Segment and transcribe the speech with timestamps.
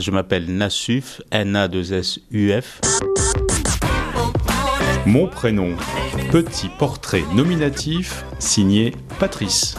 [0.00, 2.80] Je m'appelle Nassuf, N-A-2-S-U-F.
[5.04, 5.76] Mon prénom,
[6.32, 9.76] petit portrait nominatif signé Patrice.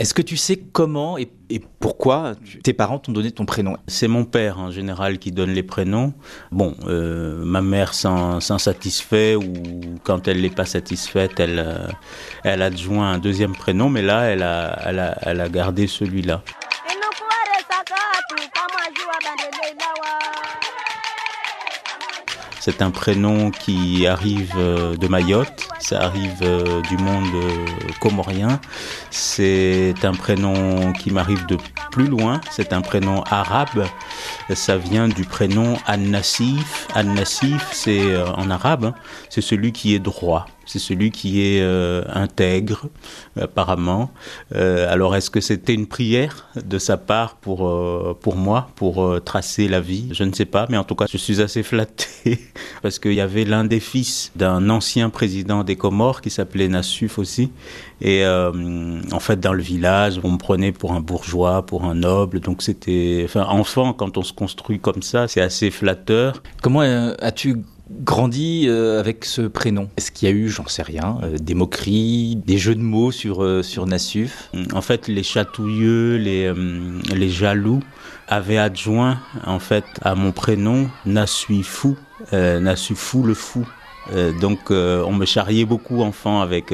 [0.00, 1.30] Est-ce que tu sais comment et,
[1.78, 3.76] pourquoi tes parents t'ont donné ton prénom?
[3.86, 6.14] C'est mon père en général qui donne les prénoms.
[6.52, 9.44] Bon, euh, ma mère s'en satisfait ou
[10.02, 11.86] quand elle n'est pas satisfaite, elle, euh,
[12.44, 16.42] elle adjoint un deuxième prénom, mais là, elle a, elle a, elle a gardé celui-là.
[22.60, 27.66] C'est un prénom qui arrive euh, de Mayotte, ça arrive euh, du monde euh,
[28.00, 28.60] comorien.
[29.10, 31.56] C'est un prénom qui m'arrive de
[31.90, 33.86] plus loin, c'est un prénom arabe.
[34.52, 36.86] Ça vient du prénom An-Nassif.
[36.94, 38.94] An-Nassif, c'est en arabe, hein.
[39.30, 42.86] c'est celui qui est droit c'est celui qui est euh, intègre,
[43.38, 44.12] apparemment.
[44.54, 49.20] Euh, alors, est-ce que c'était une prière de sa part pour, euh, pour moi, pour
[49.24, 50.10] tracer la vie?
[50.12, 52.38] Je ne sais pas, mais en tout cas, je suis assez flatté
[52.82, 57.18] parce qu'il y avait l'un des fils d'un ancien président des Comores qui s'appelait Nassuf
[57.18, 57.50] aussi.
[58.00, 62.40] Et en fait, dans le village, on me prenait pour un bourgeois, pour un noble.
[62.40, 63.22] Donc, c'était.
[63.24, 66.42] Enfin, enfant, quand on se construit comme ça, c'est assez flatteur.
[66.62, 67.56] Comment as-tu
[67.90, 71.54] grandi euh, avec ce prénom Est-ce qu'il y a eu, j'en sais rien, euh, des
[71.54, 74.50] moqueries, des jeux de mots sur, euh, sur Nassuf?
[74.72, 76.52] En fait, les chatouilleux, les,
[77.14, 77.80] les jaloux
[78.28, 81.96] avaient adjoint en fait à mon prénom Nassuifou,
[82.32, 83.66] Nassufou le fou.
[84.40, 86.72] donc on me charriait beaucoup enfant avec,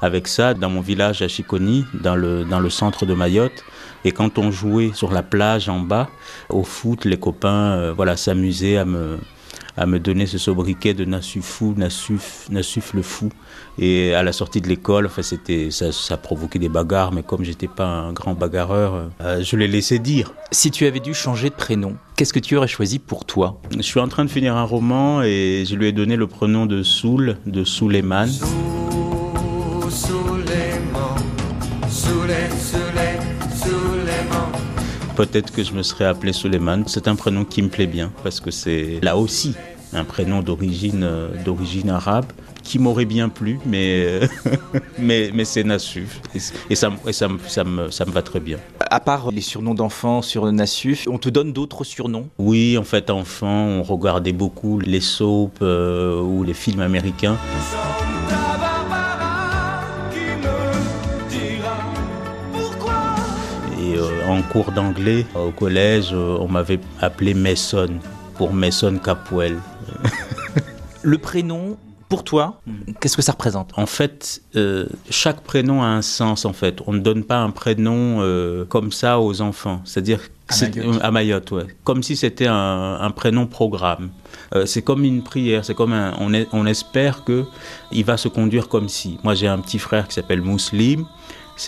[0.00, 3.64] avec ça dans mon village à Chiconi, dans le, dans le centre de Mayotte.
[4.04, 6.08] Et quand on jouait sur la plage en bas,
[6.48, 9.18] au foot, les copains voilà, s'amusaient à me,
[9.76, 13.30] à me donner ce sobriquet de Nassufou, Nassuf, Nassuf le fou.
[13.78, 17.44] Et à la sortie de l'école, enfin, c'était, ça, ça provoquait des bagarres, mais comme
[17.44, 20.32] j'étais pas un grand bagarreur, euh, je l'ai laissé dire.
[20.50, 23.60] Si tu avais dû changer de prénom, qu'est-ce que tu aurais choisi pour toi?
[23.74, 26.66] Je suis en train de finir un roman et je lui ai donné le prénom
[26.66, 28.28] de Soul, de Suleiman.
[35.26, 36.84] Peut-être que je me serais appelé Suleiman.
[36.86, 39.54] C'est un prénom qui me plaît bien parce que c'est là aussi
[39.92, 42.26] un prénom d'origine euh, d'origine arabe
[42.62, 44.20] qui m'aurait bien plu, mais,
[44.98, 46.20] mais, mais c'est Nassuf.
[46.34, 48.58] Et, ça, et ça, ça, me, ça me va très bien.
[48.90, 52.28] À part les surnoms d'enfants sur Nassuf, on te donne d'autres surnoms?
[52.38, 57.36] Oui, en fait, enfant, on regardait beaucoup les soaps euh, ou les films américains.
[64.28, 67.88] En cours d'anglais au collège, euh, on m'avait appelé Mason
[68.34, 69.58] pour Mason Capwell.
[71.02, 71.76] Le prénom,
[72.08, 72.60] pour toi,
[73.00, 73.72] qu'est-ce que ça représente?
[73.76, 76.44] En fait, euh, chaque prénom a un sens.
[76.44, 79.80] En fait, on ne donne pas un prénom euh, comme ça aux enfants.
[79.84, 80.20] C'est-à-dire
[81.00, 81.66] à Mayotte, ouais.
[81.84, 84.10] Comme si c'était un, prénom programme.
[84.66, 85.64] c'est comme une prière.
[85.64, 87.44] C'est comme un, on, on espère que
[87.92, 89.18] il va se conduire comme si.
[89.22, 91.06] Moi, j'ai un petit frère qui s'appelle Mouslim.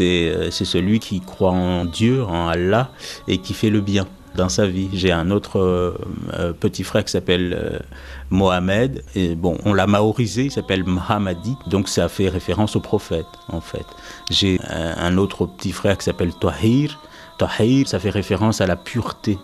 [0.00, 2.90] Euh, c'est celui qui croit en Dieu, en Allah,
[3.28, 4.88] et qui fait le bien dans sa vie.
[4.92, 5.94] J'ai un autre euh,
[6.34, 7.82] euh, petit frère qui s'appelle
[8.30, 9.02] Mohamed.
[9.14, 13.60] Et bon, on l'a maorisé, il s'appelle Mahamadi, donc ça fait référence au prophète, en
[13.60, 13.86] fait.
[14.30, 16.98] J'ai un autre petit frère qui s'appelle Tahir.
[17.38, 19.38] Tahir, ça fait référence à la pureté.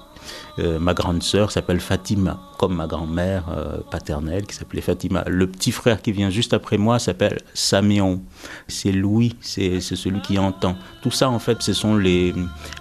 [0.59, 5.25] Euh, ma grande sœur s'appelle Fatima, comme ma grand-mère euh, paternelle qui s'appelait Fatima.
[5.27, 8.21] Le petit frère qui vient juste après moi s'appelle Samion.
[8.67, 10.77] C'est Louis, c'est celui qui entend.
[11.03, 12.35] Tout ça, en fait, ce sont les,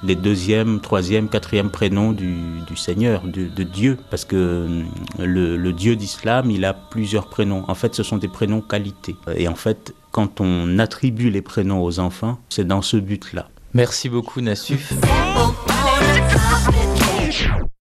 [0.03, 3.97] les deuxième, troisième, quatrième prénoms du, Seigneur, de, Dieu.
[4.09, 4.83] Parce que euh,
[5.19, 7.63] le, le Dieu d'islam, il a plusieurs prénoms.
[7.67, 9.15] En fait, ce sont des prénoms qualité.
[9.35, 13.49] Et en fait, quand on attribue les prénoms aux enfants, c'est dans ce but-là.
[13.73, 14.93] Merci beaucoup, Nassuf.